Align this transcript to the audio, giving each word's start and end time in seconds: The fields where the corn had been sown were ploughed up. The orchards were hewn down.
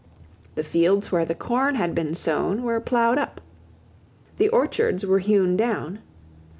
The 0.55 0.63
fields 0.63 1.11
where 1.11 1.25
the 1.25 1.35
corn 1.35 1.75
had 1.75 1.93
been 1.93 2.15
sown 2.15 2.63
were 2.63 2.79
ploughed 2.79 3.19
up. 3.19 3.39
The 4.39 4.49
orchards 4.49 5.05
were 5.05 5.19
hewn 5.19 5.55
down. 5.55 5.99